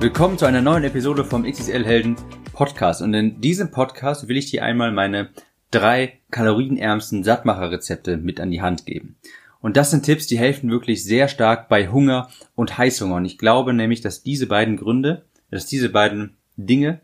Willkommen 0.00 0.38
zu 0.38 0.46
einer 0.46 0.62
neuen 0.62 0.84
Episode 0.84 1.26
vom 1.26 1.42
XXL 1.42 1.84
Helden 1.84 2.16
Podcast. 2.54 3.02
Und 3.02 3.12
in 3.12 3.42
diesem 3.42 3.70
Podcast 3.70 4.28
will 4.28 4.38
ich 4.38 4.50
dir 4.50 4.64
einmal 4.64 4.92
meine 4.92 5.28
drei 5.70 6.20
kalorienärmsten 6.30 7.22
Sattmacherrezepte 7.22 8.16
mit 8.16 8.40
an 8.40 8.50
die 8.50 8.62
Hand 8.62 8.86
geben. 8.86 9.16
Und 9.60 9.76
das 9.76 9.90
sind 9.90 10.06
Tipps, 10.06 10.26
die 10.26 10.38
helfen 10.38 10.70
wirklich 10.70 11.04
sehr 11.04 11.28
stark 11.28 11.68
bei 11.68 11.88
Hunger 11.88 12.30
und 12.54 12.78
Heißhunger. 12.78 13.16
Und 13.16 13.26
ich 13.26 13.36
glaube 13.36 13.74
nämlich, 13.74 14.00
dass 14.00 14.22
diese 14.22 14.46
beiden 14.46 14.78
Gründe, 14.78 15.26
dass 15.50 15.66
diese 15.66 15.90
beiden 15.90 16.38
Dinge 16.56 17.02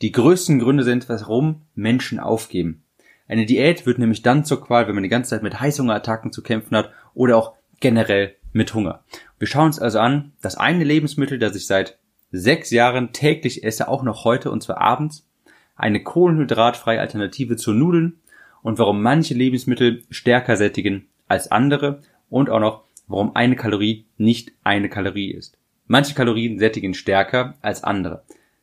die 0.00 0.10
größten 0.10 0.58
Gründe 0.58 0.82
sind, 0.82 1.08
warum 1.08 1.62
Menschen 1.76 2.18
aufgeben. 2.18 2.82
Eine 3.28 3.46
Diät 3.46 3.86
wird 3.86 4.00
nämlich 4.00 4.22
dann 4.22 4.44
zur 4.44 4.60
Qual, 4.60 4.88
wenn 4.88 4.96
man 4.96 5.04
die 5.04 5.08
ganze 5.08 5.30
Zeit 5.30 5.44
mit 5.44 5.60
Heißhungerattacken 5.60 6.32
zu 6.32 6.42
kämpfen 6.42 6.76
hat 6.76 6.90
oder 7.14 7.36
auch 7.36 7.52
generell 7.78 8.34
mit 8.52 8.74
Hunger. 8.74 9.04
Wir 9.38 9.46
schauen 9.46 9.66
uns 9.66 9.78
also 9.78 10.00
an, 10.00 10.32
das 10.42 10.56
eine 10.56 10.82
Lebensmittel, 10.82 11.38
das 11.38 11.54
ich 11.54 11.68
seit 11.68 11.98
sechs 12.32 12.70
Jahren 12.70 13.12
täglich 13.12 13.62
esse, 13.62 13.88
auch 13.88 14.02
noch 14.02 14.24
heute 14.24 14.50
und 14.50 14.62
zwar 14.62 14.80
abends, 14.80 15.28
eine 15.76 16.02
kohlenhydratfreie 16.02 17.00
Alternative 17.00 17.56
zu 17.56 17.72
Nudeln 17.72 18.20
und 18.62 18.78
warum 18.78 19.02
manche 19.02 19.34
Lebensmittel 19.34 20.02
stärker 20.10 20.56
sättigen 20.56 21.06
als 21.28 21.50
andere 21.50 22.00
und 22.30 22.50
auch 22.50 22.60
noch, 22.60 22.84
warum 23.06 23.36
eine 23.36 23.56
Kalorie 23.56 24.06
nicht 24.16 24.52
eine 24.64 24.88
Kalorie 24.88 25.30
ist. 25.30 25.58
Manche 25.86 26.14
Kalorien 26.14 26.58
sättigen 26.58 26.94
stärker 26.94 27.54
als 27.60 27.84
andere. 27.84 28.22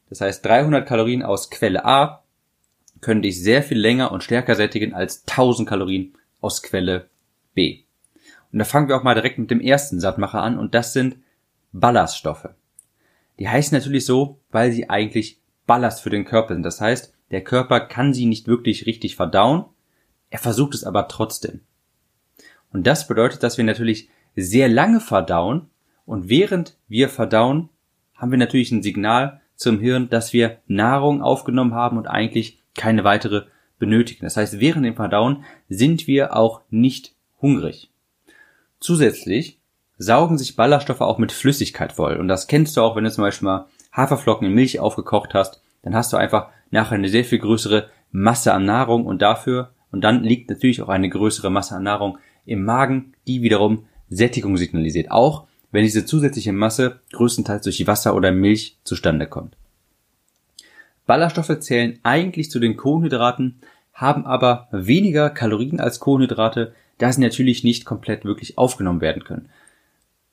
Das 0.09 0.21
heißt, 0.21 0.43
300 0.43 0.87
Kalorien 0.87 1.21
aus 1.21 1.51
Quelle 1.51 1.85
A 1.85 2.23
können 3.01 3.21
dich 3.21 3.41
sehr 3.41 3.61
viel 3.61 3.79
länger 3.79 4.11
und 4.11 4.23
stärker 4.23 4.55
sättigen 4.55 4.93
als 4.93 5.25
1000 5.27 5.69
Kalorien 5.69 6.13
aus 6.41 6.63
Quelle 6.63 7.09
B. 7.53 7.83
Und 8.51 8.59
da 8.59 8.65
fangen 8.65 8.87
wir 8.87 8.97
auch 8.97 9.03
mal 9.03 9.13
direkt 9.13 9.37
mit 9.37 9.51
dem 9.51 9.61
ersten 9.61 9.99
Sattmacher 9.99 10.41
an 10.41 10.57
und 10.57 10.73
das 10.73 10.93
sind 10.93 11.17
Ballaststoffe. 11.71 12.49
Die 13.39 13.47
heißen 13.47 13.75
natürlich 13.75 14.05
so, 14.05 14.39
weil 14.51 14.71
sie 14.71 14.89
eigentlich 14.89 15.39
Ballast 15.65 16.01
für 16.01 16.09
den 16.09 16.25
Körper 16.25 16.53
sind. 16.53 16.63
Das 16.63 16.81
heißt, 16.81 17.13
der 17.31 17.43
Körper 17.43 17.79
kann 17.79 18.13
sie 18.13 18.25
nicht 18.25 18.47
wirklich 18.47 18.85
richtig 18.85 19.15
verdauen, 19.15 19.65
er 20.29 20.39
versucht 20.39 20.75
es 20.75 20.83
aber 20.83 21.07
trotzdem. 21.07 21.61
Und 22.71 22.85
das 22.85 23.07
bedeutet, 23.07 23.41
dass 23.41 23.57
wir 23.57 23.65
natürlich 23.65 24.09
sehr 24.35 24.69
lange 24.69 24.99
verdauen 24.99 25.69
und 26.05 26.29
während 26.29 26.77
wir 26.87 27.09
verdauen, 27.09 27.69
haben 28.15 28.31
wir 28.31 28.37
natürlich 28.37 28.71
ein 28.71 28.83
Signal 28.83 29.41
zum 29.55 29.79
Hirn, 29.79 30.09
dass 30.09 30.33
wir 30.33 30.59
Nahrung 30.67 31.21
aufgenommen 31.21 31.73
haben 31.73 31.97
und 31.97 32.07
eigentlich 32.07 32.61
keine 32.75 33.03
weitere 33.03 33.45
benötigen. 33.79 34.25
Das 34.25 34.37
heißt, 34.37 34.59
während 34.59 34.85
dem 34.85 34.95
Verdauen 34.95 35.43
sind 35.67 36.07
wir 36.07 36.35
auch 36.35 36.61
nicht 36.69 37.15
hungrig. 37.41 37.89
Zusätzlich 38.79 39.58
saugen 39.99 40.37
sich 40.37 40.55
Ballaststoffe 40.55 41.01
auch 41.01 41.19
mit 41.19 41.31
Flüssigkeit 41.31 41.91
voll. 41.91 42.15
Und 42.15 42.27
das 42.27 42.47
kennst 42.47 42.75
du 42.75 42.81
auch, 42.81 42.95
wenn 42.95 43.03
du 43.03 43.11
zum 43.11 43.23
Beispiel 43.23 43.45
mal 43.45 43.67
Haferflocken 43.91 44.47
in 44.47 44.53
Milch 44.53 44.79
aufgekocht 44.79 45.35
hast, 45.35 45.61
dann 45.83 45.93
hast 45.93 46.11
du 46.11 46.17
einfach 46.17 46.47
nachher 46.71 46.95
eine 46.95 47.09
sehr 47.09 47.25
viel 47.25 47.39
größere 47.39 47.89
Masse 48.11 48.53
an 48.53 48.65
Nahrung 48.65 49.05
und 49.05 49.21
dafür, 49.21 49.71
und 49.91 50.01
dann 50.01 50.23
liegt 50.23 50.49
natürlich 50.49 50.81
auch 50.81 50.89
eine 50.89 51.09
größere 51.09 51.49
Masse 51.49 51.75
an 51.75 51.83
Nahrung 51.83 52.17
im 52.45 52.63
Magen, 52.63 53.13
die 53.27 53.41
wiederum 53.41 53.85
Sättigung 54.09 54.55
signalisiert. 54.55 55.11
Auch 55.11 55.47
wenn 55.71 55.83
diese 55.83 56.05
zusätzliche 56.05 56.53
Masse 56.53 56.99
größtenteils 57.11 57.63
durch 57.63 57.85
Wasser 57.87 58.15
oder 58.15 58.31
Milch 58.31 58.77
zustande 58.83 59.27
kommt. 59.27 59.55
Ballaststoffe 61.05 61.59
zählen 61.59 61.99
eigentlich 62.03 62.51
zu 62.51 62.59
den 62.59 62.77
Kohlenhydraten, 62.77 63.61
haben 63.93 64.25
aber 64.25 64.67
weniger 64.71 65.29
Kalorien 65.29 65.79
als 65.79 65.99
Kohlenhydrate, 65.99 66.73
da 66.99 67.11
sie 67.11 67.21
natürlich 67.21 67.63
nicht 67.63 67.85
komplett 67.85 68.25
wirklich 68.25 68.57
aufgenommen 68.57 69.01
werden 69.01 69.23
können. 69.23 69.49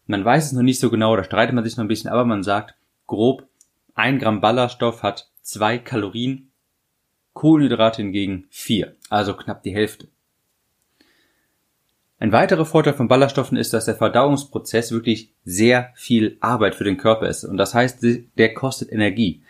Man 0.06 0.24
weiß 0.24 0.46
es 0.46 0.52
noch 0.52 0.62
nicht 0.62 0.80
so 0.80 0.90
genau, 0.90 1.16
da 1.16 1.24
streitet 1.24 1.54
man 1.54 1.64
sich 1.64 1.76
noch 1.76 1.84
ein 1.84 1.88
bisschen, 1.88 2.10
aber 2.10 2.24
man 2.24 2.42
sagt 2.42 2.74
grob, 3.06 3.46
ein 3.94 4.18
Gramm 4.18 4.40
Ballaststoff 4.40 5.02
hat 5.02 5.30
zwei 5.42 5.78
Kalorien, 5.78 6.50
Kohlenhydrate 7.32 8.02
hingegen 8.02 8.46
vier, 8.50 8.94
also 9.10 9.34
knapp 9.34 9.62
die 9.62 9.74
Hälfte. 9.74 10.08
Ein 12.18 12.32
weiterer 12.32 12.64
Vorteil 12.64 12.94
von 12.94 13.08
Ballaststoffen 13.08 13.58
ist, 13.58 13.74
dass 13.74 13.84
der 13.84 13.94
Verdauungsprozess 13.94 14.90
wirklich 14.90 15.32
sehr 15.44 15.92
viel 15.94 16.38
Arbeit 16.40 16.74
für 16.74 16.84
den 16.84 16.96
Körper 16.96 17.28
ist. 17.28 17.44
Und 17.44 17.58
das 17.58 17.74
heißt, 17.74 18.04
der 18.38 18.54
kostet 18.54 18.90
Energie. 18.90 19.42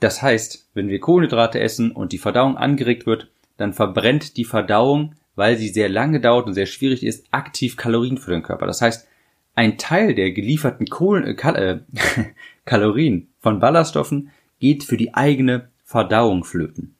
Das 0.00 0.22
heißt, 0.22 0.70
wenn 0.72 0.88
wir 0.88 0.98
Kohlenhydrate 0.98 1.60
essen 1.60 1.90
und 1.92 2.12
die 2.12 2.18
Verdauung 2.18 2.56
angeregt 2.56 3.06
wird, 3.06 3.28
dann 3.58 3.74
verbrennt 3.74 4.38
die 4.38 4.46
Verdauung, 4.46 5.14
weil 5.36 5.58
sie 5.58 5.68
sehr 5.68 5.90
lange 5.90 6.20
dauert 6.20 6.46
und 6.46 6.54
sehr 6.54 6.66
schwierig 6.66 7.04
ist, 7.04 7.26
aktiv 7.32 7.76
Kalorien 7.76 8.16
für 8.16 8.30
den 8.30 8.42
Körper. 8.42 8.66
Das 8.66 8.80
heißt, 8.80 9.06
ein 9.54 9.78
Teil 9.78 10.14
der 10.14 10.32
gelieferten 10.32 10.86
Kohlen, 10.86 11.24
äh, 11.24 11.34
Kal 11.34 11.56
äh, 11.56 12.24
Kalorien 12.64 13.28
von 13.40 13.60
Ballaststoffen 13.60 14.30
geht 14.58 14.84
für 14.84 14.96
die 14.96 15.14
eigene 15.14 15.68
Verdauung 15.84 16.44
flöten. 16.44 16.94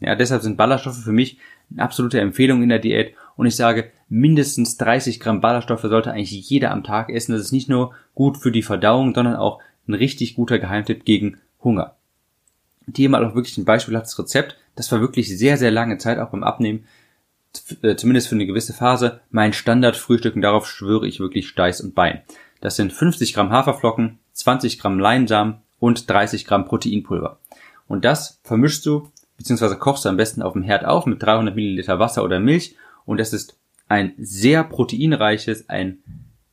Ja, 0.00 0.14
deshalb 0.14 0.42
sind 0.42 0.56
Ballaststoffe 0.56 1.02
für 1.02 1.12
mich 1.12 1.38
eine 1.70 1.82
absolute 1.82 2.20
Empfehlung 2.20 2.62
in 2.62 2.68
der 2.68 2.78
Diät 2.78 3.14
und 3.36 3.46
ich 3.46 3.56
sage, 3.56 3.90
mindestens 4.08 4.76
30 4.76 5.20
Gramm 5.20 5.40
Ballaststoffe 5.40 5.82
sollte 5.82 6.12
eigentlich 6.12 6.48
jeder 6.48 6.70
am 6.70 6.84
Tag 6.84 7.10
essen. 7.10 7.32
Das 7.32 7.40
ist 7.40 7.52
nicht 7.52 7.68
nur 7.68 7.94
gut 8.14 8.36
für 8.36 8.52
die 8.52 8.62
Verdauung, 8.62 9.14
sondern 9.14 9.36
auch 9.36 9.60
ein 9.88 9.94
richtig 9.94 10.34
guter 10.34 10.58
Geheimtipp 10.58 11.04
gegen 11.04 11.38
Hunger. 11.62 11.96
Und 12.86 12.96
hier 12.96 13.08
mal 13.08 13.24
auch 13.24 13.34
wirklich 13.34 13.56
ein 13.58 13.64
beispielhaftes 13.64 14.18
Rezept. 14.18 14.56
Das 14.74 14.90
war 14.92 15.00
wirklich 15.00 15.36
sehr, 15.36 15.56
sehr 15.56 15.70
lange 15.70 15.98
Zeit 15.98 16.18
auch 16.18 16.30
beim 16.30 16.42
Abnehmen 16.42 16.84
zumindest 17.96 18.28
für 18.28 18.34
eine 18.34 18.46
gewisse 18.46 18.72
Phase, 18.72 19.20
mein 19.30 19.52
Standardfrühstück 19.52 20.34
und 20.36 20.42
darauf 20.42 20.66
schwöre 20.66 21.06
ich 21.06 21.20
wirklich 21.20 21.48
Steiß 21.48 21.80
und 21.82 21.94
Bein. 21.94 22.22
Das 22.60 22.76
sind 22.76 22.92
50 22.92 23.34
Gramm 23.34 23.50
Haferflocken, 23.50 24.18
20 24.32 24.78
Gramm 24.78 24.98
Leinsamen 24.98 25.56
und 25.78 26.08
30 26.08 26.46
Gramm 26.46 26.64
Proteinpulver. 26.64 27.38
Und 27.88 28.04
das 28.04 28.40
vermischst 28.44 28.86
du, 28.86 29.10
beziehungsweise 29.36 29.76
kochst 29.76 30.04
du 30.04 30.08
am 30.08 30.16
besten 30.16 30.42
auf 30.42 30.52
dem 30.54 30.62
Herd 30.62 30.84
auf 30.84 31.06
mit 31.06 31.22
300 31.22 31.54
Milliliter 31.54 31.98
Wasser 31.98 32.24
oder 32.24 32.40
Milch 32.40 32.76
und 33.04 33.18
das 33.18 33.32
ist 33.32 33.56
ein 33.88 34.14
sehr 34.16 34.64
proteinreiches, 34.64 35.68
ein 35.68 35.98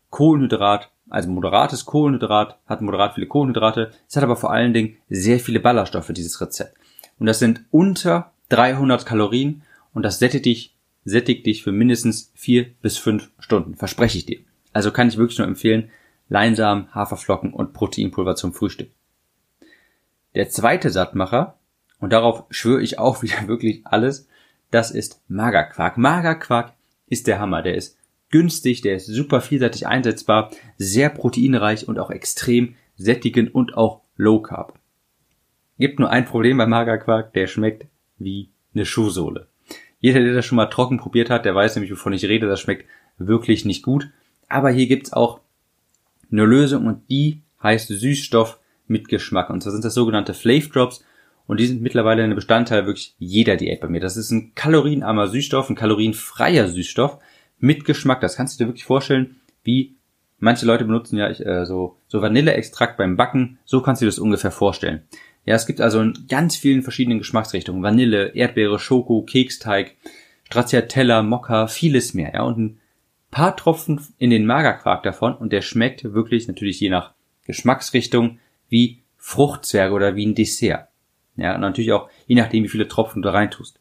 Kohlenhydrat, 0.09 0.91
also 1.09 1.29
moderates 1.29 1.85
Kohlenhydrat, 1.85 2.57
hat 2.65 2.81
moderat 2.81 3.13
viele 3.13 3.27
Kohlenhydrate, 3.27 3.91
es 4.07 4.15
hat 4.15 4.23
aber 4.23 4.35
vor 4.35 4.51
allen 4.51 4.73
Dingen 4.73 4.97
sehr 5.09 5.39
viele 5.39 5.59
Ballaststoffe, 5.59 6.11
dieses 6.11 6.41
Rezept. 6.41 6.75
Und 7.19 7.27
das 7.27 7.39
sind 7.39 7.61
unter 7.71 8.31
300 8.49 9.05
Kalorien 9.05 9.61
und 9.93 10.03
das 10.03 10.19
sättigt 10.19 10.45
dich 10.45 10.75
sättigt 11.05 11.45
dich 11.45 11.63
für 11.63 11.71
mindestens 11.71 12.31
vier 12.35 12.67
bis 12.81 12.97
fünf 12.97 13.31
Stunden, 13.39 13.75
verspreche 13.75 14.17
ich 14.17 14.25
dir. 14.25 14.39
Also 14.73 14.91
kann 14.91 15.07
ich 15.07 15.17
wirklich 15.17 15.37
nur 15.37 15.47
empfehlen, 15.47 15.89
Leinsamen, 16.27 16.93
Haferflocken 16.93 17.53
und 17.53 17.73
Proteinpulver 17.73 18.35
zum 18.35 18.53
Frühstück. 18.53 18.91
Der 20.35 20.49
zweite 20.49 20.91
Sattmacher, 20.91 21.57
und 21.99 22.13
darauf 22.13 22.45
schwöre 22.49 22.81
ich 22.81 22.99
auch 22.99 23.21
wieder 23.23 23.47
wirklich 23.47 23.85
alles, 23.85 24.27
das 24.71 24.91
ist 24.91 25.21
Magerquark. 25.27 25.97
Magerquark 25.97 26.73
ist 27.07 27.27
der 27.27 27.39
Hammer. 27.39 27.63
Der 27.63 27.75
ist 27.75 27.97
günstig, 28.29 28.81
der 28.81 28.95
ist 28.95 29.07
super 29.07 29.41
vielseitig 29.41 29.87
einsetzbar, 29.87 30.51
sehr 30.77 31.09
proteinreich 31.09 31.87
und 31.87 31.97
auch 31.97 32.11
extrem 32.11 32.75
sättigend 32.95 33.53
und 33.55 33.75
auch 33.75 34.01
low 34.15 34.41
carb. 34.41 34.77
Gibt 35.79 35.99
nur 35.99 36.09
ein 36.09 36.25
Problem 36.25 36.57
bei 36.57 36.67
Magerquark, 36.67 37.33
der 37.33 37.47
schmeckt 37.47 37.87
wie 38.17 38.51
eine 38.73 38.85
Schuhsohle. 38.85 39.48
Jeder, 39.99 40.21
der 40.21 40.33
das 40.33 40.45
schon 40.45 40.55
mal 40.55 40.67
trocken 40.67 40.97
probiert 40.97 41.29
hat, 41.29 41.45
der 41.45 41.55
weiß 41.55 41.75
nämlich, 41.75 41.91
wovon 41.91 42.13
ich 42.13 42.25
rede. 42.25 42.47
Das 42.47 42.61
schmeckt 42.61 42.85
wirklich 43.17 43.65
nicht 43.65 43.83
gut. 43.83 44.09
Aber 44.47 44.69
hier 44.69 44.87
gibt's 44.87 45.13
auch 45.13 45.41
eine 46.31 46.45
Lösung 46.45 46.85
und 46.87 47.09
die 47.09 47.41
heißt 47.61 47.87
Süßstoff 47.87 48.59
mit 48.87 49.07
Geschmack. 49.07 49.49
Und 49.49 49.61
zwar 49.61 49.73
sind 49.73 49.85
das 49.85 49.93
sogenannte 49.93 50.33
Flav 50.33 50.69
Drops 50.69 51.03
und 51.47 51.59
die 51.59 51.67
sind 51.67 51.81
mittlerweile 51.81 52.23
ein 52.23 52.35
Bestandteil 52.35 52.85
wirklich 52.85 53.15
jeder 53.19 53.57
Diät 53.57 53.81
bei 53.81 53.87
mir. 53.87 53.99
Das 53.99 54.17
ist 54.17 54.31
ein 54.31 54.53
kalorienarmer 54.55 55.27
Süßstoff, 55.27 55.69
ein 55.69 55.75
kalorienfreier 55.75 56.67
Süßstoff 56.67 57.19
mit 57.59 57.85
Geschmack. 57.85 58.21
Das 58.21 58.35
kannst 58.35 58.59
du 58.59 58.63
dir 58.63 58.69
wirklich 58.69 58.85
vorstellen, 58.85 59.37
wie 59.63 59.95
manche 60.39 60.65
Leute 60.65 60.85
benutzen 60.85 61.17
ja 61.17 61.27
äh, 61.27 61.65
so, 61.65 61.97
so 62.07 62.21
Vanilleextrakt 62.21 62.97
beim 62.97 63.17
Backen. 63.17 63.59
So 63.65 63.81
kannst 63.81 64.01
du 64.01 64.05
dir 64.05 64.09
das 64.09 64.19
ungefähr 64.19 64.51
vorstellen. 64.51 65.03
Ja, 65.45 65.55
es 65.55 65.65
gibt 65.65 65.81
also 65.81 66.01
in 66.01 66.25
ganz 66.27 66.55
vielen 66.55 66.83
verschiedenen 66.83 67.19
Geschmacksrichtungen. 67.19 67.81
Vanille, 67.81 68.35
Erdbeere, 68.35 68.79
Schoko, 68.79 69.23
Keksteig, 69.23 69.95
Stracciatella, 70.45 71.23
Mokka, 71.23 71.67
vieles 71.67 72.13
mehr. 72.13 72.33
Ja, 72.33 72.43
und 72.43 72.57
ein 72.57 72.79
paar 73.31 73.55
Tropfen 73.55 74.01
in 74.17 74.29
den 74.29 74.45
Magerquark 74.45 75.03
davon 75.03 75.35
und 75.35 75.53
der 75.53 75.61
schmeckt 75.61 76.03
wirklich 76.03 76.47
natürlich 76.47 76.79
je 76.79 76.89
nach 76.89 77.13
Geschmacksrichtung 77.45 78.39
wie 78.67 78.99
Fruchtzwerge 79.17 79.93
oder 79.93 80.15
wie 80.15 80.25
ein 80.25 80.35
Dessert. 80.35 80.87
Ja, 81.35 81.55
und 81.55 81.61
natürlich 81.61 81.91
auch 81.91 82.09
je 82.27 82.35
nachdem, 82.35 82.63
wie 82.63 82.69
viele 82.69 82.87
Tropfen 82.87 83.21
du 83.21 83.29
reintust. 83.31 83.79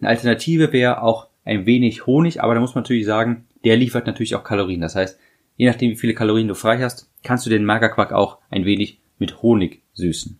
Eine 0.00 0.10
Alternative 0.10 0.72
wäre 0.72 1.02
auch 1.02 1.28
ein 1.44 1.66
wenig 1.66 2.06
Honig, 2.06 2.42
aber 2.42 2.54
da 2.54 2.60
muss 2.60 2.74
man 2.74 2.82
natürlich 2.82 3.06
sagen, 3.06 3.46
der 3.64 3.76
liefert 3.76 4.06
natürlich 4.06 4.34
auch 4.34 4.44
Kalorien. 4.44 4.80
Das 4.80 4.94
heißt, 4.94 5.18
je 5.56 5.66
nachdem, 5.66 5.90
wie 5.90 5.96
viele 5.96 6.14
Kalorien 6.14 6.48
du 6.48 6.54
frei 6.54 6.78
hast, 6.78 7.10
kannst 7.22 7.46
du 7.46 7.50
den 7.50 7.64
Magerquark 7.64 8.12
auch 8.12 8.38
ein 8.50 8.64
wenig 8.64 9.00
mit 9.18 9.42
Honig 9.42 9.82
süßen. 9.94 10.38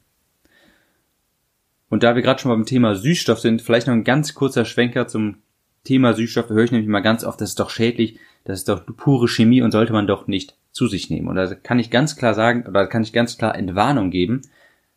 Und 1.90 2.02
da 2.02 2.14
wir 2.14 2.22
gerade 2.22 2.40
schon 2.40 2.50
beim 2.50 2.66
Thema 2.66 2.94
Süßstoff 2.94 3.40
sind, 3.40 3.62
vielleicht 3.62 3.86
noch 3.86 3.94
ein 3.94 4.04
ganz 4.04 4.34
kurzer 4.34 4.64
Schwenker 4.64 5.06
zum 5.08 5.36
Thema 5.84 6.12
Süßstoffe 6.12 6.50
höre 6.50 6.64
ich 6.64 6.72
nämlich 6.72 6.88
mal 6.88 7.00
ganz 7.00 7.24
oft, 7.24 7.40
das 7.40 7.50
ist 7.50 7.60
doch 7.60 7.70
schädlich, 7.70 8.18
das 8.44 8.60
ist 8.60 8.68
doch 8.68 8.84
pure 8.84 9.28
Chemie 9.28 9.62
und 9.62 9.70
sollte 9.70 9.92
man 9.92 10.06
doch 10.06 10.26
nicht 10.26 10.54
zu 10.72 10.86
sich 10.86 11.08
nehmen. 11.08 11.28
Und 11.28 11.36
da 11.36 11.54
kann 11.54 11.78
ich 11.78 11.90
ganz 11.90 12.16
klar 12.16 12.34
sagen, 12.34 12.66
oder 12.66 12.86
kann 12.86 13.02
ich 13.02 13.12
ganz 13.12 13.38
klar 13.38 13.54
Entwarnung 13.54 14.10
geben. 14.10 14.42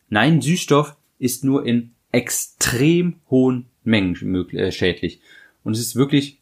Nein, 0.10 0.42
Süßstoff 0.42 0.96
ist 1.18 1.44
nur 1.44 1.66
in 1.66 1.92
extrem 2.12 3.16
hohen 3.30 3.68
Mengen 3.84 4.16
äh, 4.54 4.72
schädlich. 4.72 5.22
Und 5.64 5.74
es 5.74 5.80
ist 5.80 5.96
wirklich, 5.96 6.40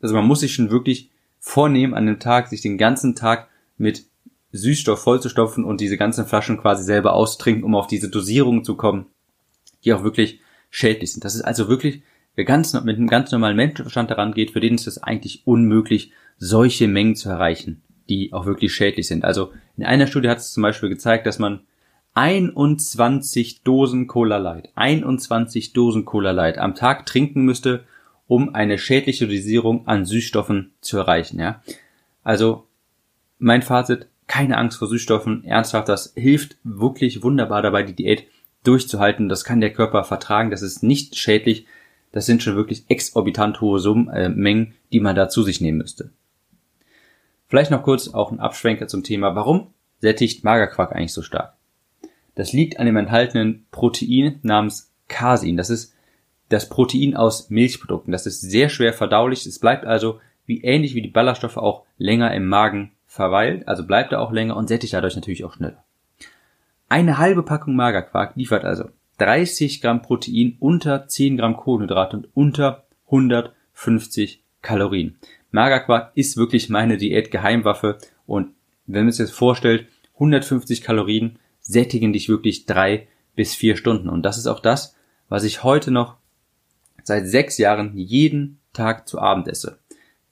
also 0.00 0.14
man 0.14 0.26
muss 0.26 0.40
sich 0.40 0.54
schon 0.54 0.70
wirklich 0.70 1.10
vornehmen, 1.38 1.94
an 1.94 2.06
dem 2.06 2.20
Tag, 2.20 2.48
sich 2.48 2.62
den 2.62 2.78
ganzen 2.78 3.14
Tag 3.14 3.48
mit 3.76 4.04
Süßstoff 4.52 5.00
vollzustopfen 5.00 5.64
und 5.64 5.80
diese 5.80 5.96
ganzen 5.96 6.26
Flaschen 6.26 6.58
quasi 6.58 6.84
selber 6.84 7.12
austrinken, 7.12 7.64
um 7.64 7.74
auf 7.74 7.86
diese 7.86 8.08
Dosierung 8.08 8.64
zu 8.64 8.76
kommen, 8.76 9.06
die 9.84 9.92
auch 9.92 10.02
wirklich 10.02 10.40
schädlich 10.70 11.12
sind. 11.12 11.24
Das 11.24 11.34
ist 11.34 11.42
also 11.42 11.68
wirklich, 11.68 12.02
wer 12.34 12.44
ganz 12.44 12.72
mit 12.72 12.96
einem 12.96 13.08
ganz 13.08 13.32
normalen 13.32 13.56
Menschenverstand 13.56 14.10
daran 14.10 14.32
geht, 14.32 14.52
für 14.52 14.60
den 14.60 14.74
ist 14.74 14.86
es 14.86 15.02
eigentlich 15.02 15.46
unmöglich, 15.46 16.12
solche 16.38 16.88
Mengen 16.88 17.16
zu 17.16 17.28
erreichen, 17.28 17.82
die 18.08 18.32
auch 18.32 18.46
wirklich 18.46 18.72
schädlich 18.72 19.06
sind. 19.06 19.24
Also 19.24 19.52
in 19.76 19.84
einer 19.84 20.06
Studie 20.06 20.28
hat 20.28 20.38
es 20.38 20.52
zum 20.52 20.62
Beispiel 20.62 20.88
gezeigt, 20.88 21.26
dass 21.26 21.38
man 21.38 21.60
21 22.14 23.62
Dosen 23.62 24.06
Cola 24.06 24.38
Light, 24.38 24.70
21 24.74 25.72
Dosen 25.72 26.04
Cola 26.04 26.32
Light 26.32 26.58
am 26.58 26.74
Tag 26.74 27.06
trinken 27.06 27.42
müsste, 27.42 27.84
um 28.26 28.54
eine 28.54 28.78
schädliche 28.78 29.26
Dosierung 29.26 29.86
an 29.86 30.04
Süßstoffen 30.04 30.72
zu 30.80 30.98
erreichen, 30.98 31.38
ja. 31.38 31.62
Also, 32.22 32.66
mein 33.38 33.62
Fazit, 33.62 34.08
keine 34.26 34.58
Angst 34.58 34.78
vor 34.78 34.88
Süßstoffen, 34.88 35.44
ernsthaft, 35.44 35.88
das 35.88 36.12
hilft 36.14 36.56
wirklich 36.62 37.22
wunderbar 37.22 37.62
dabei, 37.62 37.82
die 37.82 37.94
Diät 37.94 38.26
durchzuhalten. 38.64 39.28
Das 39.28 39.44
kann 39.44 39.60
der 39.60 39.72
Körper 39.72 40.04
vertragen, 40.04 40.50
das 40.50 40.62
ist 40.62 40.82
nicht 40.82 41.16
schädlich. 41.16 41.66
Das 42.12 42.26
sind 42.26 42.42
schon 42.42 42.56
wirklich 42.56 42.84
exorbitant 42.88 43.60
hohe 43.60 43.78
Summen, 43.78 44.08
äh, 44.08 44.28
Mengen, 44.28 44.74
die 44.92 45.00
man 45.00 45.14
da 45.14 45.28
zu 45.28 45.42
sich 45.42 45.60
nehmen 45.60 45.78
müsste. 45.78 46.10
Vielleicht 47.46 47.70
noch 47.70 47.82
kurz 47.82 48.08
auch 48.08 48.32
ein 48.32 48.40
Abschwenker 48.40 48.88
zum 48.88 49.04
Thema, 49.04 49.34
warum 49.34 49.68
sättigt 49.98 50.44
Magerquark 50.44 50.92
eigentlich 50.92 51.12
so 51.12 51.22
stark? 51.22 51.54
Das 52.34 52.52
liegt 52.52 52.78
an 52.78 52.86
dem 52.86 52.96
enthaltenen 52.96 53.66
Protein 53.70 54.38
namens 54.42 54.92
Casein. 55.08 55.56
Das 55.56 55.70
ist 55.70 55.94
das 56.48 56.68
Protein 56.68 57.16
aus 57.16 57.50
Milchprodukten. 57.50 58.12
Das 58.12 58.26
ist 58.26 58.40
sehr 58.40 58.68
schwer 58.68 58.92
verdaulich. 58.92 59.46
Es 59.46 59.58
bleibt 59.58 59.84
also 59.84 60.20
wie 60.46 60.62
ähnlich 60.62 60.94
wie 60.94 61.02
die 61.02 61.08
Ballaststoffe 61.08 61.56
auch 61.56 61.84
länger 61.96 62.34
im 62.34 62.46
Magen 62.46 62.92
verweilt, 63.06 63.66
also 63.68 63.84
bleibt 63.84 64.12
er 64.12 64.20
auch 64.20 64.32
länger 64.32 64.56
und 64.56 64.68
sättigt 64.68 64.94
dadurch 64.94 65.16
natürlich 65.16 65.44
auch 65.44 65.54
schneller. 65.54 65.84
Eine 66.90 67.18
halbe 67.18 67.44
Packung 67.44 67.76
Magerquark 67.76 68.34
liefert 68.34 68.64
also 68.64 68.90
30 69.18 69.80
Gramm 69.80 70.02
Protein, 70.02 70.56
unter 70.58 71.06
10 71.06 71.36
Gramm 71.36 71.56
Kohlenhydrate 71.56 72.16
und 72.16 72.28
unter 72.34 72.84
150 73.06 74.42
Kalorien. 74.60 75.16
Magerquark 75.52 76.10
ist 76.16 76.36
wirklich 76.36 76.68
meine 76.68 76.96
Diät-Geheimwaffe 76.96 77.98
und 78.26 78.50
wenn 78.86 79.04
man 79.04 79.12
sich 79.12 79.20
jetzt 79.20 79.36
vorstellt, 79.36 79.86
150 80.14 80.82
Kalorien 80.82 81.38
sättigen 81.60 82.12
dich 82.12 82.28
wirklich 82.28 82.66
drei 82.66 83.06
bis 83.36 83.54
vier 83.54 83.76
Stunden. 83.76 84.08
Und 84.08 84.24
das 84.24 84.36
ist 84.36 84.48
auch 84.48 84.58
das, 84.58 84.96
was 85.28 85.44
ich 85.44 85.62
heute 85.62 85.92
noch 85.92 86.16
seit 87.04 87.28
sechs 87.28 87.56
Jahren 87.58 87.96
jeden 87.96 88.58
Tag 88.72 89.06
zu 89.06 89.20
Abend 89.20 89.46
esse. 89.46 89.78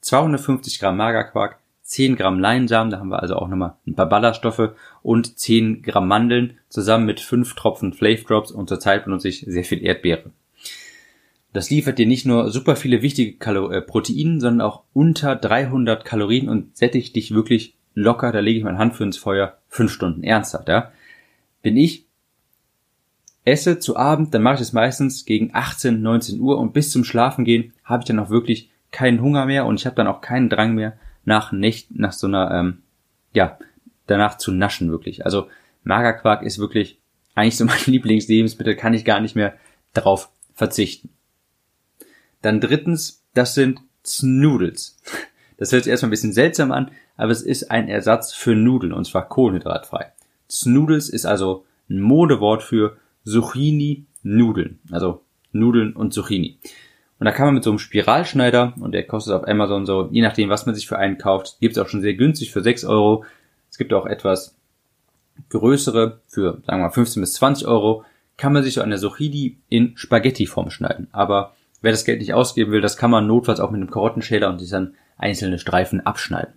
250 0.00 0.81
Gramm 0.81 0.96
Magerquark, 0.96 1.61
10 1.88 2.17
Gramm 2.17 2.38
Leinsamen, 2.38 2.90
da 2.90 2.99
haben 2.99 3.08
wir 3.08 3.23
also 3.23 3.37
auch 3.37 3.49
nochmal 3.49 3.75
ein 3.87 3.94
paar 3.94 4.08
Ballaststoffe 4.08 4.70
und 5.02 5.38
10 5.38 5.82
Gramm 5.82 6.06
Mandeln 6.06 6.58
zusammen 6.69 7.06
mit 7.06 7.20
5 7.20 7.55
Tropfen 7.55 7.93
Flav 7.93 8.25
Drops 8.25 8.50
und 8.50 8.69
zurzeit 8.69 9.05
benutze 9.05 9.29
ich 9.29 9.44
sehr 9.46 9.64
viel 9.64 9.82
Erdbeere. 9.82 10.31
Das 11.52 11.70
liefert 11.70 11.99
dir 11.99 12.06
nicht 12.06 12.26
nur 12.26 12.50
super 12.50 12.76
viele 12.76 13.00
wichtige 13.02 13.38
Kalo 13.38 13.70
äh, 13.70 13.81
Proteine, 13.81 14.38
sondern 14.38 14.67
auch 14.67 14.82
unter 14.93 15.35
300 15.35 16.05
Kalorien 16.05 16.49
und 16.49 16.76
sättigt 16.76 17.17
dich 17.17 17.35
wirklich 17.35 17.75
locker, 17.94 18.32
da 18.32 18.40
lege 18.40 18.58
ich 18.58 18.64
meine 18.64 18.79
Hand 18.79 18.94
für 18.94 19.05
ins 19.05 19.17
Feuer, 19.17 19.58
5 19.69 19.90
Stunden 19.90 20.23
ernsthaft, 20.23 20.69
ja 20.69 20.93
bin 21.62 21.76
ich 21.76 22.06
esse 23.44 23.79
zu 23.79 23.96
Abend, 23.96 24.35
dann 24.35 24.43
mache 24.43 24.56
ich 24.56 24.61
es 24.61 24.73
meistens 24.73 25.25
gegen 25.25 25.50
18, 25.52 26.00
19 26.00 26.40
Uhr 26.40 26.58
und 26.58 26.73
bis 26.73 26.90
zum 26.90 27.05
Schlafengehen 27.05 27.73
habe 27.85 28.02
ich 28.02 28.06
dann 28.06 28.19
auch 28.19 28.31
wirklich 28.31 28.70
keinen 28.90 29.20
Hunger 29.20 29.46
mehr 29.46 29.67
und 29.67 29.81
ich 29.81 29.87
habe 29.87 29.96
dann 29.96 30.06
auch 30.06 30.20
keinen 30.20 30.49
Drang 30.49 30.75
mehr 30.75 30.99
nach 31.28 31.52
Nächt, 31.52 31.94
nach 31.94 32.12
so 32.12 32.26
einer, 32.26 32.50
ähm, 32.50 32.78
ja, 33.32 33.58
danach 34.06 34.38
zu 34.38 34.50
naschen 34.50 34.90
wirklich. 34.90 35.25
Also 35.25 35.48
Magerquark 35.84 36.42
ist 36.42 36.58
wirklich 36.58 36.98
eigentlich 37.36 37.56
so 37.56 37.64
mein 37.66 37.78
Lieblingslebensmittel, 37.86 38.75
kann 38.75 38.94
ich 38.94 39.04
gar 39.04 39.20
nicht 39.20 39.36
mehr 39.36 39.54
darauf 39.92 40.30
verzichten. 40.54 41.10
Dann 42.42 42.60
drittens, 42.60 43.22
das 43.34 43.54
sind 43.54 43.80
Snoodles. 44.04 44.96
Das 45.60 45.72
hört 45.72 45.82
sich 45.82 45.90
erstmal 45.90 46.06
ein 46.06 46.10
bisschen 46.10 46.32
seltsam 46.32 46.70
an, 46.70 46.92
aber 47.16 47.32
es 47.32 47.42
ist 47.42 47.72
ein 47.72 47.88
Ersatz 47.88 48.32
für 48.32 48.54
Nudeln 48.54 48.92
und 48.92 49.06
zwar 49.06 49.28
kohlenhydratfrei. 49.28 50.12
Snoodles 50.48 51.08
ist 51.08 51.26
also 51.26 51.66
ein 51.90 52.00
Modewort 52.00 52.62
für 52.62 52.96
Zucchini-Nudeln. 53.25 54.78
Also 54.92 55.25
Nudeln 55.50 55.94
und 55.94 56.14
Zucchini. 56.14 56.60
Und 57.18 57.24
da 57.24 57.32
kann 57.32 57.46
man 57.46 57.54
mit 57.54 57.64
so 57.64 57.70
einem 57.70 57.78
Spiralschneider, 57.78 58.74
und 58.80 58.92
der 58.92 59.06
kostet 59.06 59.34
auf 59.34 59.48
Amazon 59.48 59.86
so, 59.86 60.08
je 60.10 60.22
nachdem, 60.22 60.50
was 60.50 60.66
man 60.66 60.74
sich 60.74 60.86
für 60.86 60.98
einen 60.98 61.18
kauft, 61.18 61.56
gibt 61.60 61.76
es 61.76 61.82
auch 61.82 61.88
schon 61.88 62.00
sehr 62.00 62.14
günstig 62.14 62.52
für 62.52 62.62
6 62.62 62.84
Euro. 62.84 63.24
Es 63.70 63.78
gibt 63.78 63.92
auch 63.92 64.06
etwas 64.06 64.56
größere 65.50 66.20
für, 66.28 66.62
sagen 66.66 66.80
wir 66.80 66.86
mal, 66.86 66.90
15 66.90 67.20
bis 67.20 67.34
20 67.34 67.66
Euro, 67.66 68.04
kann 68.36 68.52
man 68.52 68.62
sich 68.62 68.74
so 68.74 68.82
eine 68.82 68.98
Zucchini 68.98 69.58
in 69.68 69.96
Spaghetti-Form 69.96 70.70
schneiden. 70.70 71.08
Aber 71.10 71.54
wer 71.82 71.90
das 71.90 72.04
Geld 72.04 72.20
nicht 72.20 72.34
ausgeben 72.34 72.70
will, 72.70 72.80
das 72.80 72.96
kann 72.96 73.10
man 73.10 73.26
notfalls 73.26 73.60
auch 73.60 73.70
mit 73.70 73.80
einem 73.80 73.90
Karottenschäler 73.90 74.48
und 74.48 74.60
sich 74.60 74.70
dann 74.70 74.94
einzelne 75.16 75.58
Streifen 75.58 76.06
abschneiden. 76.06 76.54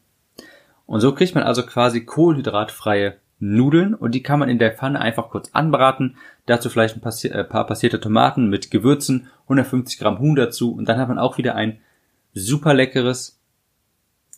Und 0.85 0.99
so 0.99 1.13
kriegt 1.13 1.33
man 1.33 1.44
also 1.44 1.63
quasi 1.63 2.06
kohlenhydratfreie 2.06 3.15
Nudeln 3.39 3.95
und 3.95 4.13
die 4.13 4.21
kann 4.21 4.39
man 4.39 4.49
in 4.49 4.59
der 4.59 4.71
Pfanne 4.71 5.01
einfach 5.01 5.30
kurz 5.30 5.49
anbraten. 5.53 6.18
Dazu 6.45 6.69
vielleicht 6.69 6.95
ein 6.95 7.31
äh, 7.31 7.44
paar 7.44 7.68
passierte 7.68 8.00
Tomaten 8.00 8.50
mit 8.50 8.71
Gewürzen, 8.71 9.28
150 9.44 10.00
Gramm 10.00 10.19
Huhn 10.19 10.36
dazu 10.36 10.74
und 10.74 10.90
dann 10.90 10.98
hat 10.98 11.07
man 11.07 11.19
auch 11.19 11.38
wieder 11.38 11.56
ein 11.56 11.80
super 12.33 12.74
leckeres, 12.74 13.40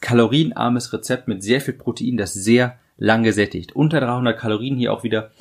kalorienarmes 0.02 0.92
Rezept 0.92 1.28
mit 1.28 1.44
sehr 1.44 1.62
viel 1.62 1.76
Protein, 1.76 2.18
das 2.18 2.34
sehr 2.34 2.78
lange 2.98 3.32
sättigt. 3.34 3.76
Unter 3.76 4.02
300 4.02 4.38
Kalorien 4.38 4.76
hier 4.76 4.92
auch 4.92 5.04
wieder 5.04 5.32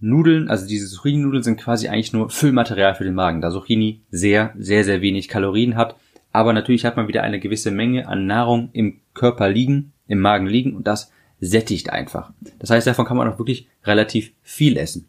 Nudeln, 0.00 0.50
also 0.50 0.66
diese 0.66 0.86
Zucchini-Nudeln 0.88 1.42
sind 1.42 1.58
quasi 1.58 1.88
eigentlich 1.88 2.12
nur 2.12 2.28
Füllmaterial 2.28 2.94
für 2.94 3.04
den 3.04 3.14
Magen, 3.14 3.40
da 3.40 3.50
Zucchini 3.50 4.02
sehr, 4.10 4.52
sehr, 4.58 4.84
sehr 4.84 5.00
wenig 5.00 5.28
Kalorien 5.28 5.76
hat. 5.76 5.96
Aber 6.30 6.52
natürlich 6.52 6.84
hat 6.84 6.96
man 6.96 7.08
wieder 7.08 7.22
eine 7.22 7.40
gewisse 7.40 7.70
Menge 7.70 8.06
an 8.08 8.26
Nahrung 8.26 8.68
im 8.72 9.00
Körper 9.14 9.48
liegen, 9.48 9.92
im 10.08 10.18
Magen 10.20 10.46
liegen 10.46 10.74
und 10.74 10.86
das 10.86 11.10
sättigt 11.40 11.90
einfach. 11.90 12.32
Das 12.58 12.70
heißt, 12.70 12.86
davon 12.86 13.06
kann 13.06 13.16
man 13.16 13.28
auch 13.28 13.38
wirklich 13.38 13.68
relativ 13.84 14.32
viel 14.42 14.76
essen. 14.76 15.08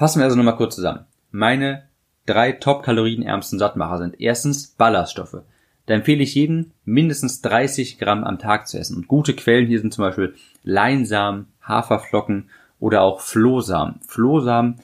Fassen 0.00 0.20
wir 0.20 0.24
also 0.24 0.36
nochmal 0.38 0.56
kurz 0.56 0.76
zusammen. 0.76 1.04
Meine 1.30 1.82
drei 2.24 2.52
top 2.52 2.82
kalorienärmsten 2.82 3.58
Sattmacher 3.58 3.98
sind 3.98 4.18
erstens 4.18 4.68
Ballaststoffe. 4.68 5.42
Da 5.84 5.92
empfehle 5.92 6.22
ich 6.22 6.34
jeden, 6.34 6.72
mindestens 6.86 7.42
30 7.42 7.98
Gramm 7.98 8.24
am 8.24 8.38
Tag 8.38 8.66
zu 8.66 8.78
essen. 8.78 8.96
Und 8.96 9.08
gute 9.08 9.34
Quellen 9.34 9.66
hier 9.66 9.78
sind 9.78 9.92
zum 9.92 10.04
Beispiel 10.04 10.34
Leinsamen, 10.62 11.48
Haferflocken 11.62 12.48
oder 12.78 13.02
auch 13.02 13.20
Flohsamen. 13.20 14.00
Flohsamen 14.08 14.76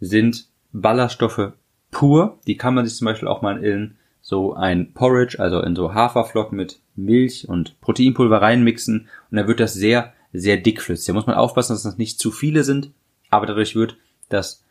sind 0.00 0.46
Ballaststoffe 0.72 1.52
pur. 1.90 2.38
Die 2.46 2.56
kann 2.56 2.72
man 2.72 2.86
sich 2.86 2.96
zum 2.96 3.04
Beispiel 3.04 3.28
auch 3.28 3.42
mal 3.42 3.62
in 3.62 3.96
so 4.22 4.54
ein 4.54 4.94
Porridge, 4.94 5.38
also 5.38 5.60
in 5.60 5.76
so 5.76 5.92
Haferflocken 5.92 6.56
mit 6.56 6.80
Milch 6.94 7.46
und 7.46 7.78
Proteinpulver 7.82 8.40
reinmixen 8.40 9.06
und 9.30 9.36
dann 9.36 9.48
wird 9.48 9.60
das 9.60 9.74
sehr, 9.74 10.14
sehr 10.32 10.56
dickflüssig. 10.56 11.08
Da 11.08 11.12
muss 11.12 11.26
man 11.26 11.36
aufpassen, 11.36 11.74
dass 11.74 11.82
das 11.82 11.98
nicht 11.98 12.18
zu 12.18 12.30
viele 12.30 12.64
sind, 12.64 12.90
aber 13.28 13.44
dadurch 13.44 13.76
wird 13.76 13.98
das 14.28 14.64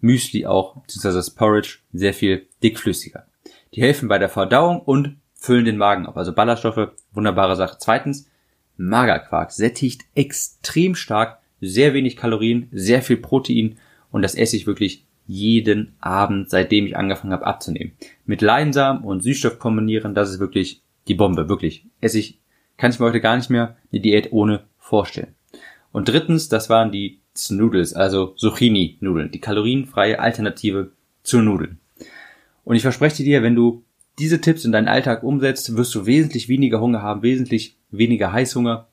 Müsli 0.00 0.46
auch, 0.46 0.76
beziehungsweise 0.82 1.16
das 1.18 1.30
Porridge, 1.30 1.78
sehr 1.92 2.14
viel 2.14 2.46
dickflüssiger. 2.62 3.26
Die 3.74 3.82
helfen 3.82 4.08
bei 4.08 4.18
der 4.18 4.28
Verdauung 4.28 4.80
und 4.80 5.16
füllen 5.34 5.64
den 5.64 5.76
Magen 5.76 6.06
auf. 6.06 6.16
Also 6.16 6.32
Ballaststoffe, 6.32 6.90
wunderbare 7.12 7.56
Sache. 7.56 7.76
Zweitens, 7.78 8.28
Magerquark 8.76 9.52
sättigt 9.52 10.02
extrem 10.14 10.94
stark, 10.94 11.38
sehr 11.60 11.94
wenig 11.94 12.16
Kalorien, 12.16 12.68
sehr 12.72 13.02
viel 13.02 13.16
Protein 13.16 13.78
und 14.10 14.22
das 14.22 14.34
esse 14.34 14.56
ich 14.56 14.66
wirklich 14.66 15.06
jeden 15.26 15.96
Abend, 16.00 16.50
seitdem 16.50 16.86
ich 16.86 16.96
angefangen 16.96 17.32
habe 17.32 17.46
abzunehmen. 17.46 17.92
Mit 18.26 18.42
Leinsamen 18.42 19.04
und 19.04 19.22
Süßstoff 19.22 19.58
kombinieren, 19.58 20.14
das 20.14 20.30
ist 20.30 20.38
wirklich 20.38 20.82
die 21.08 21.14
Bombe, 21.14 21.48
wirklich. 21.48 21.86
Esse 22.00 22.18
ich, 22.18 22.38
kann 22.76 22.90
ich 22.90 22.98
mir 22.98 23.06
heute 23.06 23.20
gar 23.20 23.36
nicht 23.36 23.50
mehr 23.50 23.76
eine 23.90 24.00
Diät 24.00 24.32
ohne 24.32 24.64
vorstellen. 24.78 25.34
Und 25.92 26.08
drittens, 26.08 26.48
das 26.48 26.68
waren 26.68 26.92
die 26.92 27.20
Noodles, 27.50 27.94
also 27.94 28.28
Zucchini-Nudeln, 28.36 29.30
die 29.30 29.40
kalorienfreie 29.40 30.18
Alternative 30.18 30.92
zu 31.22 31.40
Nudeln. 31.40 31.78
Und 32.64 32.76
ich 32.76 32.82
verspreche 32.82 33.24
dir, 33.24 33.42
wenn 33.42 33.54
du 33.54 33.82
diese 34.18 34.40
Tipps 34.40 34.64
in 34.64 34.72
deinen 34.72 34.88
Alltag 34.88 35.22
umsetzt, 35.22 35.76
wirst 35.76 35.94
du 35.94 36.06
wesentlich 36.06 36.48
weniger 36.48 36.80
Hunger 36.80 37.02
haben, 37.02 37.22
wesentlich 37.22 37.76
weniger 37.90 38.32
Heißhunger 38.32 38.86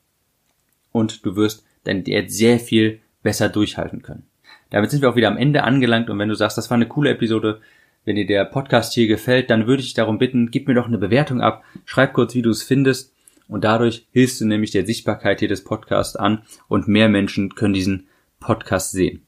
und 0.92 1.26
du 1.26 1.36
wirst 1.36 1.64
deine 1.84 2.02
Diät 2.02 2.32
sehr 2.32 2.60
viel 2.60 3.00
besser 3.24 3.50
durchhalten 3.50 4.02
können. 4.02 4.24
Damit 4.72 4.90
sind 4.90 5.02
wir 5.02 5.10
auch 5.10 5.16
wieder 5.16 5.28
am 5.28 5.38
Ende 5.38 5.64
angelangt 5.64 6.10
und 6.10 6.18
wenn 6.18 6.30
du 6.30 6.36
sagst, 6.36 6.58
das 6.58 6.70
war 6.70 6.76
eine 6.76 6.88
coole 6.88 7.12
Episode, 7.12 7.62
wenn 8.04 8.16
dir 8.16 8.26
der 8.26 8.46
Podcast 8.46 8.94
hier 8.94 9.08
gefällt, 9.08 9.52
dann 9.52 9.68
würde 9.68 9.84
ich 9.84 9.94
darum 9.94 10.18
bitten, 10.18 10.50
gib 10.50 10.68
mir 10.68 10.74
doch 10.74 10.88
eine 10.88 10.98
Bewertung 10.98 11.42
ab, 11.42 11.64
schreib 11.86 12.14
kurz, 12.14 12.34
wie 12.34 12.42
du 12.42 12.50
es 12.50 12.64
findest 12.64 13.14
und 13.48 13.64
dadurch 13.64 14.08
hilfst 14.12 14.42
du 14.42 14.46
nämlich 14.46 14.72
der 14.72 14.86
Sichtbarkeit 14.86 15.40
hier 15.40 15.50
des 15.50 15.64
Podcasts 15.64 16.16
an 16.16 16.42
und 16.68 16.88
mehr 16.88 17.10
Menschen 17.10 17.54
können 17.54 17.74
diesen 17.74 18.08
Podcast 18.42 18.92
sehen. 18.92 19.26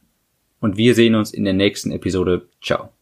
Und 0.60 0.75
wir 0.75 0.93
sehen 0.96 1.15
uns 1.15 1.34
in 1.34 1.46
der 1.46 1.53
nächsten 1.53 1.91
Episode. 1.91 2.50
Ciao. 2.62 2.93